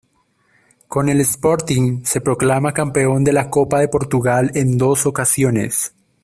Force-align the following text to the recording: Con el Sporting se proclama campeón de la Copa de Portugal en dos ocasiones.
Con 0.87 1.09
el 1.09 1.21
Sporting 1.21 2.01
se 2.05 2.21
proclama 2.21 2.73
campeón 2.73 3.23
de 3.23 3.33
la 3.33 3.51
Copa 3.51 3.79
de 3.79 3.87
Portugal 3.87 4.49
en 4.55 4.79
dos 4.79 5.05
ocasiones. 5.05 5.93